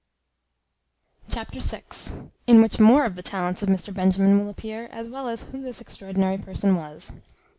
Chapter 1.29 1.59
vi. 1.59 2.23
In 2.47 2.59
which 2.59 2.79
more 2.79 3.05
of 3.05 3.15
the 3.15 3.21
talents 3.21 3.61
of 3.61 3.69
Mr 3.69 3.93
Benjamin 3.93 4.39
will 4.39 4.49
appear, 4.49 4.87
as 4.91 5.07
well 5.07 5.27
as 5.27 5.43
who 5.51 5.61
this 5.61 5.79
extraordinary 5.79 6.39
person 6.39 6.75
was. 6.75 7.13